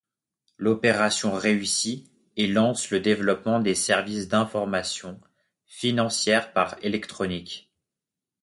L'opération 0.57 1.31
réussit 1.35 2.11
et 2.35 2.47
lance 2.47 2.89
le 2.89 2.99
développement 2.99 3.59
des 3.59 3.75
services 3.75 4.27
d'information 4.27 5.21
financière 5.67 6.53
par 6.53 6.75
électronique. 6.83 7.71